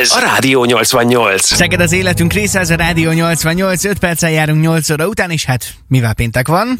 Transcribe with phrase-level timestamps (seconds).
[0.00, 1.44] Ez a Rádió 88.
[1.44, 5.44] Szeged az életünk része, ez a Rádió 88, 5 perccel járunk 8 óra után, és
[5.44, 6.78] hát mivel péntek van?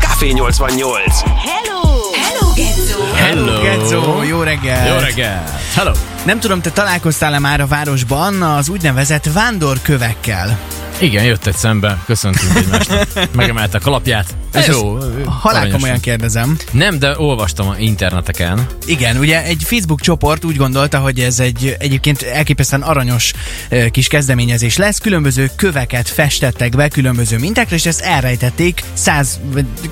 [0.00, 1.20] Café 88.
[1.20, 2.00] Hello!
[2.16, 3.14] Hello, Gezzó!
[3.14, 3.62] Hello!
[3.62, 4.86] Gezzó, jó reggel!
[4.88, 5.44] Jó reggel!
[5.74, 5.92] Hello!
[6.24, 10.58] Nem tudom, te találkoztál-e már a városban az úgynevezett vándorkövekkel?
[10.98, 13.08] Igen, jött egy szembe, köszöntünk egymásnak.
[13.32, 14.34] Megemelte a kalapját.
[14.54, 14.92] Ez jó.
[14.92, 15.70] Halál aranyosan.
[15.70, 16.56] komolyan kérdezem.
[16.70, 18.66] Nem, de olvastam a interneteken.
[18.86, 23.32] Igen, ugye egy Facebook csoport úgy gondolta, hogy ez egy egyébként elképesztően aranyos
[23.90, 24.98] kis kezdeményezés lesz.
[24.98, 29.40] Különböző köveket festettek be különböző mintákra, és ezt elrejtették száz,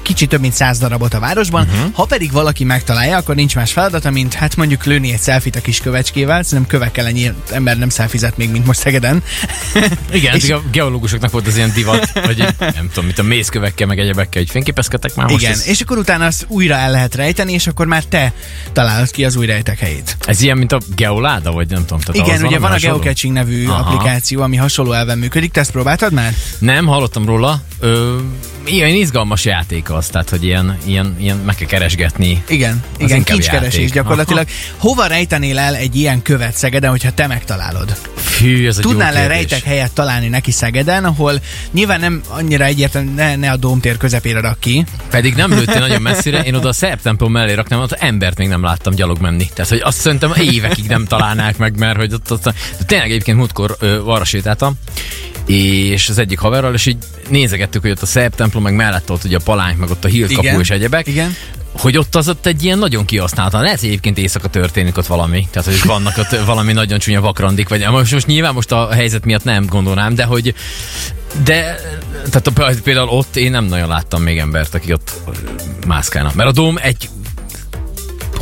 [0.02, 1.66] kicsit több mint száz darabot a városban.
[1.68, 1.92] Uh-huh.
[1.94, 5.60] Ha pedig valaki megtalálja, akkor nincs más feladata, mint hát mondjuk lőni egy szelfit a
[5.60, 6.42] kis kövecskével.
[6.42, 9.22] Szerintem kövekkel ennyi ember nem szelfizett még, mint most Szegeden.
[10.12, 13.98] Igen, És- a geológusoknak volt az ilyen divat, hogy nem tudom, mit a mészkövekkel, meg
[13.98, 15.40] egyebekkel, hogy fényképezkedtek már most.
[15.40, 18.32] Igen, Ez, és akkor utána azt újra el lehet rejteni, és akkor már te
[18.72, 20.16] találod ki az új rejtek helyét.
[20.26, 22.00] ez ilyen, mint a geoláda, vagy nem tudom.
[22.00, 22.98] Tehát Igen, ugye van a hasonló?
[22.98, 23.78] Geocaching nevű Aha.
[23.90, 25.52] applikáció, ami hasonló elven működik.
[25.52, 26.34] Te ezt próbáltad már?
[26.58, 27.60] Nem, hallottam róla.
[27.80, 28.16] Ö,
[28.66, 32.42] ilyen izgalmas játék az, tehát, hogy ilyen, ilyen, ilyen meg kell keresgetni.
[32.48, 34.46] Igen, Az igen, kincskeresés gyakorlatilag.
[34.76, 37.96] Hova rejtenél el egy ilyen követ Szegeden, hogyha te megtalálod?
[38.14, 39.36] Fű, ez Tudnál e kérdés.
[39.36, 41.40] rejtek helyet találni neki Szegeden, ahol
[41.70, 44.84] nyilván nem annyira egyértelmű, ne, ne a Dómtér közepére rak ki.
[45.10, 48.48] Pedig nem lőttél nagyon messzire, én oda a szerb templom mellé raknám, ott embert még
[48.48, 49.48] nem láttam gyalog menni.
[49.54, 53.36] Tehát, hogy azt szerintem évekig nem találnák meg, mert hogy ott, ott, ott tényleg egyébként
[53.36, 54.74] múltkor ö, arra sétáltam,
[55.46, 56.96] és az egyik haverral, és így
[57.28, 60.08] nézegettük, hogy ott a szerb templom, meg mellett ott ugye a palánk, meg ott a
[60.08, 61.06] hílt kapu és egyebek.
[61.06, 61.34] igen.
[61.72, 63.62] Hogy ott az ott egy ilyen nagyon kihasználatlan.
[63.62, 65.48] Lehet, hogy egyébként éjszaka történik ott valami.
[65.50, 69.24] Tehát, hogy vannak ott valami nagyon csúnya vakrandik, vagy most, most nyilván most a helyzet
[69.24, 70.54] miatt nem gondolnám, de hogy
[71.44, 71.76] de
[72.30, 75.12] tehát a- például ott én nem nagyon láttam még embert, aki ott
[75.86, 76.30] mászkálna.
[76.34, 77.08] Mert a dóm egy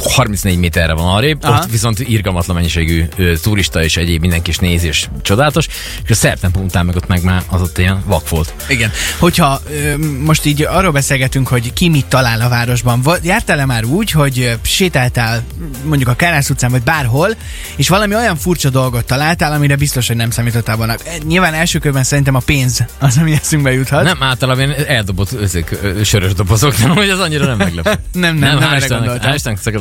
[0.02, 1.58] 34 méterre van arrébb, Aha.
[1.62, 5.66] ott viszont irgalmatlan mennyiségű ö, turista és egyéb mindenki is nézi, és csodálatos,
[6.04, 8.54] és a szerb után meg ott meg már az ott ilyen vak volt.
[8.68, 8.90] Igen.
[9.18, 14.10] Hogyha ö, most így arról beszélgetünk, hogy ki mit talál a városban, jártál-e már úgy,
[14.10, 15.42] hogy sétáltál
[15.84, 17.28] mondjuk a Kárász utcán, vagy bárhol,
[17.76, 20.92] és valami olyan furcsa dolgot találtál, amire biztos, hogy nem számítottál volna.
[20.92, 24.04] E, Nyilván első körben szerintem a pénz az, ami eszünkbe juthat.
[24.04, 27.90] Nem, általában eldobott ezek, ö, sörös dobozok, nem, hogy az annyira nem meglepő.
[28.12, 29.32] Nem, nem, nem hál' erre Istennek- gondoltam.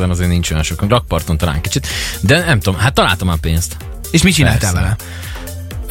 [0.09, 0.89] Szegeden azért nincs olyan sok.
[0.89, 1.87] Rakparton talán kicsit.
[2.19, 3.77] De nem tudom, hát találtam már pénzt.
[4.11, 4.75] És mit csináltál Persze.
[4.75, 4.95] vele?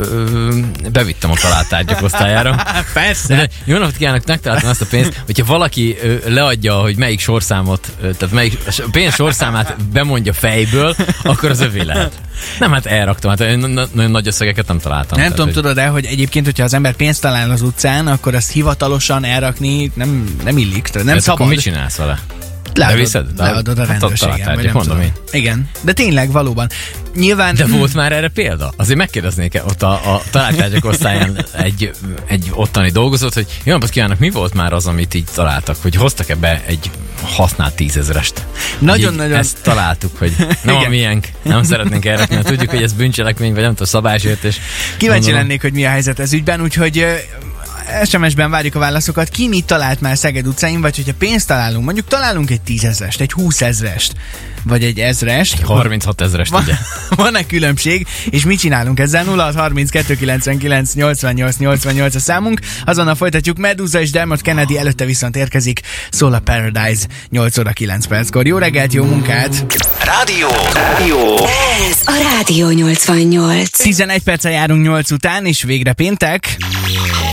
[0.01, 0.59] Ö,
[0.93, 2.63] bevittem a találtárgyak osztályára.
[2.95, 3.37] Persze.
[3.37, 5.23] De jó napot kívánok, megtaláltam ezt a pénzt.
[5.27, 10.97] Hogyha valaki ö, leadja, hogy melyik sorszámot, ö, tehát melyik s- pénz sorszámát bemondja fejből,
[11.23, 12.13] akkor az övé lehet.
[12.59, 15.09] Nem, hát elraktam, hát nagyon, na- nagyon nagy összegeket nem találtam.
[15.19, 18.35] Nem Tehát, tudom, hogy- tudod-e, hogy egyébként, hogyha az ember pénzt talál az utcán, akkor
[18.35, 21.41] azt hivatalosan elrakni nem, nem illik, tehát nem Ez szabad.
[21.41, 22.19] akkor mit csinálsz vele?
[22.79, 23.27] Leadod, Beviszed?
[23.37, 25.13] leadod a Hát rendőrségen, vagy nem mondom tudom.
[25.31, 26.69] Igen, de tényleg valóban.
[27.15, 27.55] Nyilván...
[27.55, 28.73] De volt már erre példa?
[28.77, 31.91] Azért megkérdeznék ott a, a találtárgyak osztályán egy,
[32.27, 35.95] egy ottani dolgozót, hogy jó napot kívánok, mi volt már az, amit így találtak, hogy
[35.95, 36.91] hoztak ebbe egy
[37.23, 38.43] használt tízezrest?
[38.79, 40.87] Nagyon-nagyon- Ezt találtuk, hogy nem Igen.
[40.87, 44.61] a miénk, nem szeretnénk erre, mert tudjuk, hogy ez bűncselekmény, vagy nem tudom, szabálysértés.
[44.97, 45.41] Kíváncsi Gondolom.
[45.41, 47.07] lennék, hogy mi a helyzet ez ügyben, úgyhogy
[48.05, 49.29] SMS-ben várjuk a válaszokat.
[49.29, 53.33] Ki mit talált már Szeged utcáin, vagy hogyha pénzt találunk, mondjuk találunk egy tízezrest, egy
[53.33, 54.13] húszezrest,
[54.63, 55.61] vagy egy ezrest.
[55.61, 56.75] 36 ezerest, Van, ugye?
[57.23, 59.25] van-e különbség, és mit csinálunk ezzel?
[59.25, 62.61] 0632 99 88 88 a számunk.
[62.85, 63.59] Azonnal folytatjuk.
[63.59, 65.81] Medusa és Dermot Kennedy előtte viszont érkezik.
[66.11, 68.47] Szól a Paradise 8 óra 9 perckor.
[68.47, 69.67] Jó reggelt, jó munkát!
[70.05, 70.49] Rádió.
[70.73, 71.37] Rádió.
[71.89, 73.71] Ez a Rádió 88.
[73.71, 76.57] 11 perccel járunk 8 után, és végre péntek.
[76.59, 77.28] Café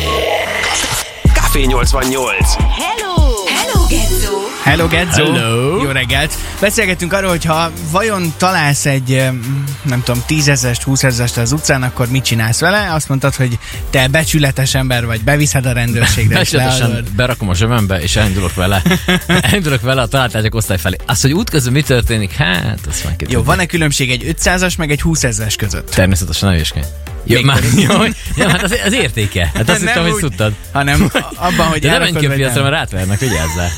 [1.56, 2.54] 88.
[2.54, 3.16] Hello!
[3.48, 4.34] Hello, Gezzó!
[4.64, 5.34] Hello, Gedzo!
[5.34, 5.84] Hello.
[5.84, 6.34] Jó reggelt!
[6.60, 12.08] Beszélgetünk arról, hogy ha vajon találsz egy, em, nem tudom, tízezest, húszezest az utcán, akkor
[12.10, 12.94] mit csinálsz vele?
[12.94, 17.12] Azt mondtad, hogy te becsületes ember vagy, beviszed a rendőrségre, leadod.
[17.12, 18.82] berakom a zsebembe, és elindulok vele.
[19.42, 20.96] elindulok vele a találtárgyak osztály felé.
[21.06, 25.02] Az, hogy útközben mi történik, hát, azt már Jó, van-e különbség egy 500-as meg egy
[25.02, 25.22] 20
[25.58, 25.90] között?
[25.90, 26.86] Természetesen ne hülyeskedj.
[26.86, 28.04] Jó, Még már, jó,
[28.38, 29.52] ja, hát az, az értéke.
[29.54, 30.54] Hát azt hittem, hogy úgy, tudtad.
[30.72, 33.70] Hanem abban, hogy De nem menj ki a piacra, mert rátvernek, vigyázzál.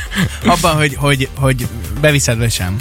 [0.54, 1.66] Abban, hogy, hogy, hogy
[2.00, 2.76] beviszed, vagy sem.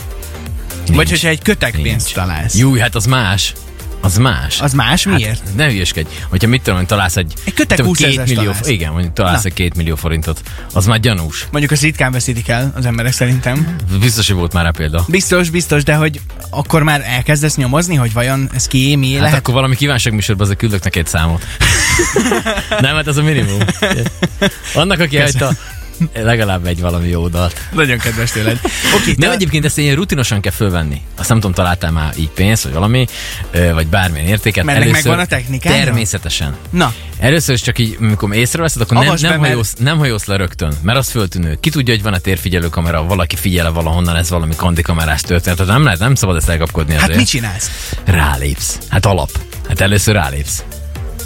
[0.94, 2.56] Vagy hogyha egy kötekpénzt találsz.
[2.56, 3.54] Jó, hát az más.
[4.02, 4.62] Az más.
[4.62, 5.06] Az más?
[5.06, 5.40] Miért?
[5.40, 6.08] Hát, ne hülyeskedj.
[6.30, 7.34] Hogyha mit tudom, találsz egy...
[7.44, 8.68] Egy kötek tudom, 20 két millió, találsz.
[8.68, 9.50] Igen, mondjuk találsz Na.
[9.50, 10.42] egy két millió forintot.
[10.74, 11.48] Az már gyanús.
[11.52, 13.76] Mondjuk azt ritkán veszítik el az emberek szerintem.
[14.00, 15.06] Biztos, hogy volt már rá példa.
[15.08, 19.38] Biztos, biztos, de hogy akkor már elkezdesz nyomozni, hogy vajon ez ki, mi Hát lehet?
[19.38, 21.46] akkor valami kívánságműsorban azért küldök neki egy számot.
[22.80, 23.60] Nem, hát az a minimum.
[24.74, 25.52] Annak, aki hagyta
[26.14, 27.60] legalább egy valami jó dalt.
[27.72, 28.60] Nagyon kedves tőled.
[28.96, 31.02] Oké, Nem te- egyébként ezt ilyen rutinosan kell fölvenni.
[31.18, 33.08] Azt nem tudom, találtál már így pénzt, vagy valami,
[33.74, 34.64] vagy bármilyen értéket.
[34.64, 35.84] Mert ennek megvan a technikája?
[35.84, 36.56] Természetesen.
[36.70, 39.98] Na, Először is csak így, amikor észreveszed, akkor nem, Avasd be, nem, mert- hajósz, nem
[39.98, 41.58] hajósz le rögtön, mert az föltűnő.
[41.60, 45.58] Ki tudja, hogy van a térfigyelő kamera, valaki figyele valahonnan, ez valami kandikamerás történet.
[45.58, 47.18] Tehát nem lehet, nem szabad ezt elkapkodni hát azért.
[47.18, 47.72] mit csinálsz?
[48.06, 48.78] Rálépsz.
[48.90, 49.30] Hát alap.
[49.68, 50.64] Hát először rálépsz.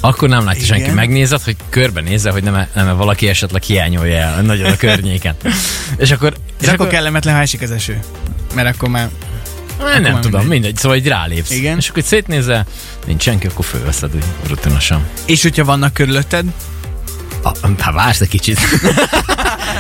[0.02, 0.78] Akkor nem látja Igen.
[0.78, 0.92] senki.
[0.92, 5.36] Megnézed, hogy körbenézze, hogy nem, nem valaki esetleg hiányolja el nagyon a környéken.
[5.98, 6.34] és akkor...
[6.62, 8.00] És akkor kellemetlen, ha esik az eső.
[8.56, 9.10] Mert akkor már...
[9.80, 10.60] Nem, nem már tudom, mindegy.
[10.60, 10.78] mindegy.
[10.78, 11.52] Szóval így rálépsz.
[11.52, 11.78] Igen.
[11.78, 12.66] És akkor szétnézel,
[13.06, 15.04] nincs senki, akkor fölveszed úgy rutinosan.
[15.26, 16.46] És hogyha vannak körülötted,
[17.44, 18.60] Hát vársz egy kicsit.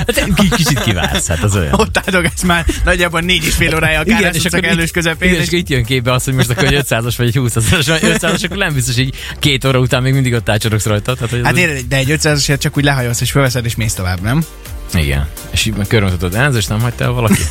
[0.07, 1.73] Hát kicsit kivársz, hát az olyan.
[1.73, 5.29] ott áldogálsz már nagyjából négy és fél órája a Kárás és akkor elős közepén.
[5.29, 7.99] Igen, és és itt jön képbe az, hogy most akkor egy 500-as vagy egy 20-as,
[8.01, 11.13] 500-as, akkor nem biztos, hogy két óra után még mindig ott ácsorogsz rajta.
[11.13, 13.93] Tehát, hogy ez Hát érted, de egy 500 csak úgy lehajolsz és fölveszed és mész
[13.93, 14.43] tovább, nem?
[14.93, 15.27] Igen.
[15.51, 17.41] És így körülmutatod, elnézést nem hagyta el valaki?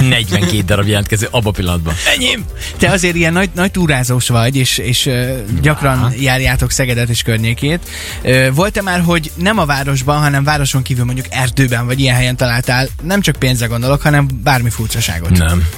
[0.00, 1.94] 42 darab jelentkező abba a pillanatban.
[2.14, 2.44] Enyém!
[2.78, 7.80] Te azért ilyen nagy, nagy túrázós vagy, és, és uh, gyakran járjátok Szegedet és környékét.
[8.22, 12.36] Uh, volt-e már, hogy nem a városban, hanem városon kívül mondjuk erdőben, vagy ilyen helyen
[12.36, 15.38] találtál, nem csak pénzre gondolok, hanem bármi furcsaságot?
[15.38, 15.68] Nem.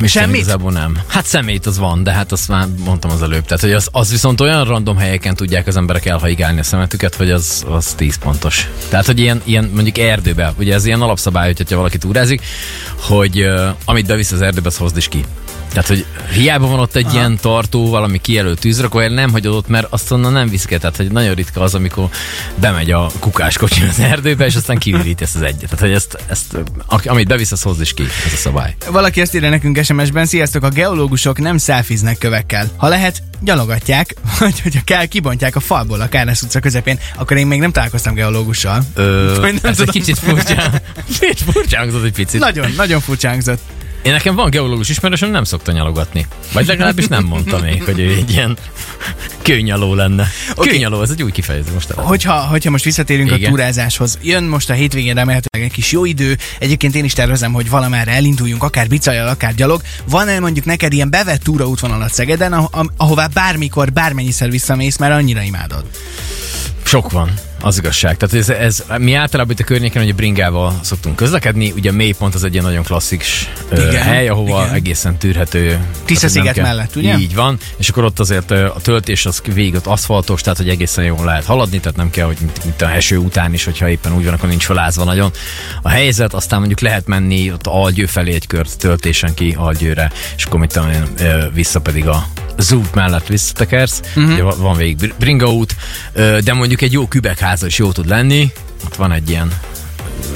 [0.00, 0.40] Mi sem Semmit?
[0.40, 0.98] igazából nem.
[1.06, 3.44] Hát szemét az van, de hát azt már mondtam az előbb.
[3.44, 7.30] Tehát, hogy az, az viszont olyan random helyeken tudják az emberek elhaigálni a szemetüket, hogy
[7.30, 8.68] az, az 10 pontos.
[8.88, 12.42] Tehát, hogy ilyen, ilyen mondjuk erdőbe, ugye ez ilyen alapszabály, hogyha valaki túrázik,
[12.96, 15.24] hogy uh, amit bevisz az erdőbe, az hozd is ki.
[15.72, 17.14] Tehát, hogy hiába van ott egy Aha.
[17.14, 20.78] ilyen tartó, valami kijelölt tűzrakó, nem hagyod ott, mert azt onnan nem viszik el.
[20.78, 22.08] Tehát, hogy nagyon ritka az, amikor
[22.54, 25.60] bemegy a kukáskocsi az erdőbe, és aztán kiüríti ezt az egyet.
[25.60, 26.56] Tehát, hogy ezt, ezt,
[27.04, 28.02] amit bevisz, az hozd is ki.
[28.26, 28.74] Ez a szabály.
[28.90, 32.70] Valaki ezt írja nekünk SMS-ben, sziasztok, a geológusok nem szelfiznek kövekkel.
[32.76, 37.46] Ha lehet, gyalogatják, vagy hogyha kell, kibontják a falból a Kárnesz utca közepén, akkor én
[37.46, 38.82] még nem találkoztam geológussal.
[38.94, 39.90] Ö, nem ez egy tudom.
[39.92, 40.70] kicsit furcsa.
[41.18, 42.40] Kicsit furcsa hangzott egy picit.
[42.40, 43.60] Nagyon, nagyon furcsa hangzott.
[44.02, 46.26] Én nekem van geológus ismerősöm, nem szokta nyalogatni.
[46.52, 48.56] Vagy legalábbis nem mondta még, hogy ő egy ilyen
[49.42, 50.28] kőnyaló lenne.
[50.54, 50.68] Oké.
[50.68, 51.92] Kőnyaló, ez egy új kifejezés most.
[51.92, 53.44] Hogyha, hogyha most visszatérünk Igen.
[53.44, 57.52] a túrázáshoz, jön most a hétvégén remélhetőleg egy kis jó idő, egyébként én is tervezem,
[57.52, 59.82] hogy valamerre elinduljunk, akár bicajjal, akár gyalog.
[60.08, 62.52] Van-e mondjuk neked ilyen bevett túraútvonalat Szegeden,
[62.96, 65.84] ahová bármikor, bármennyiszer visszamész, mert annyira imádod?
[66.82, 67.30] Sok van,
[67.62, 68.16] az igazság.
[68.16, 72.34] Tehát ez, ez, mi általában itt a környéken ugye bringával szoktunk közlekedni, ugye a mélypont
[72.34, 73.52] az egy ilyen nagyon klasszikus
[74.02, 74.74] hely, ahova igen.
[74.74, 75.78] egészen tűrhető.
[76.04, 77.18] Tisza hogy sziget kell- mellett, ugye?
[77.18, 81.04] Így van, és akkor ott azért a töltés az végig ott aszfaltos, tehát hogy egészen
[81.04, 84.14] jól lehet haladni, tehát nem kell, hogy mint, mint a eső után is, hogyha éppen
[84.14, 85.30] úgy van, akkor nincs felázva nagyon.
[85.82, 90.44] A helyzet, aztán mondjuk lehet menni ott Algyő felé egy kört töltésen ki Algyőre, és
[90.44, 91.02] akkor mit tudom én,
[91.54, 92.26] vissza pedig a
[92.72, 94.32] út mellett visszatekersz, uh-huh.
[94.32, 95.76] ugye van végig br- bringa út,
[96.44, 98.52] de mondjuk egy jó kübekháza is jó tud lenni,
[98.84, 99.52] ott van egy ilyen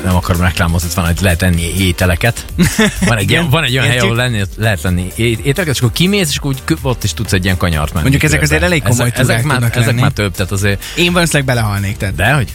[0.07, 2.45] nem akarom reklámozni, van, hogy lehet enni ételeket.
[3.07, 6.29] Van egy, ilyen, van egy olyan hely, ahol lenni, lehet lenni ételeket, és akkor kimész,
[6.31, 8.03] és akkor úgy ott is tudsz egy ilyen kanyart menni.
[8.03, 10.01] Mondjuk ezek azért elég komoly ezek, ezek, már, ezek lenni.
[10.01, 12.15] már több, tehát azért, Én valószínűleg belehalnék, tehát.
[12.15, 12.53] de hogy?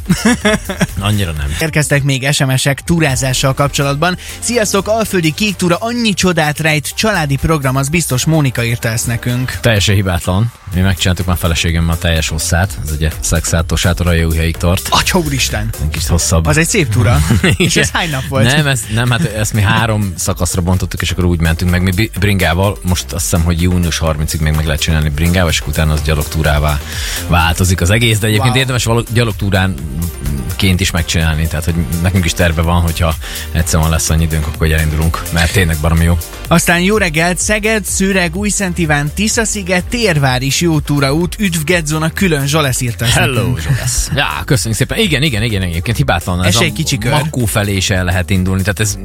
[0.99, 1.55] Annyira nem.
[1.59, 4.17] Érkeztek még SMS-ek túrázással kapcsolatban.
[4.39, 9.57] Sziasztok, Alföldi Kék Túra annyi csodát rejt, családi program, az biztos Mónika írta ezt nekünk.
[9.61, 10.51] Teljesen hibátlan.
[10.75, 12.77] Mi megcsináltuk már feleségemmel a teljes hosszát.
[12.83, 14.87] Ez ugye szexától sátorai újhelyig tart.
[14.89, 15.69] Atya úristen!
[15.81, 16.45] Egy kicsit hosszabb.
[16.45, 17.19] Az egy szép túra.
[17.57, 18.45] és ez hány nap volt?
[18.45, 22.09] Nem, ezt, nem, hát ezt mi három szakaszra bontottuk, és akkor úgy mentünk meg mi
[22.19, 22.77] bringával.
[22.81, 26.79] Most azt hiszem, hogy június 30-ig még meg lehet csinálni bringával, és utána az gyalogtúrává
[27.27, 28.59] változik az egész, de egyébként Wow.
[28.59, 33.15] érdemes való gyalogtúránként is megcsinálni, tehát hogy nekünk is terve van, hogyha
[33.51, 36.17] egyszer van lesz annyi időnk, akkor hogy elindulunk, mert tényleg baromi jó.
[36.47, 42.47] Aztán jó reggelt, Szeged, Szüreg, Újszent Iván, Tiszasziget, Térvár is jó túraút, üdv Gedzona, külön
[42.47, 43.55] Zsolesz írta Hello.
[43.59, 44.09] Zsolesz.
[44.15, 44.97] Ja, köszönjük szépen.
[44.97, 46.43] Igen, igen, igen, egyébként hibátlan.
[46.43, 47.20] Ez a egy kicsi kör.
[47.23, 48.97] Makkó felé is el lehet indulni, tehát ez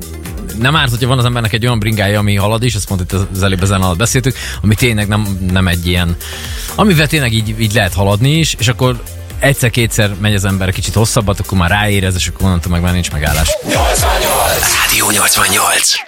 [0.58, 3.12] nem árt, hogyha van az embernek egy olyan bringája, ami halad is, ezt pont itt
[3.12, 6.16] az előbb ezen alatt beszéltük, ami tényleg nem, nem egy ilyen,
[6.75, 9.02] amivel tényleg így, így lehet haladni is, és akkor
[9.38, 13.12] egyszer-kétszer megy az ember kicsit hosszabbat, akkor már ráérez, és akkor onnantól meg már nincs
[13.12, 13.49] megállás.
[14.85, 16.04] Rádió 88.